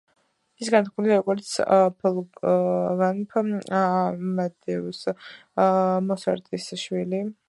ის 0.63 0.69
განთქმულია, 0.75 1.17
როგორც 1.19 1.51
ვოლფგანგ 3.01 3.37
ამადეუს 3.81 5.03
მოცარტის 6.09 6.67
შვილი. 6.85 7.23